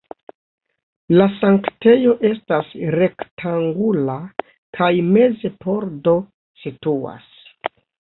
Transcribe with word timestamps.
La 1.17 1.25
sanktejo 1.41 2.15
estas 2.29 2.71
rektangula 2.95 4.15
kaj 4.79 4.89
meze 5.11 5.53
pordo 5.67 6.15
situas. 6.63 7.29